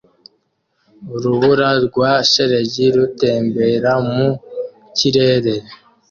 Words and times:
Urubura 1.15 1.69
rwa 1.85 2.11
shelegi 2.29 2.85
rutembera 2.95 3.91
mu 4.11 4.27
kirere 4.97 5.53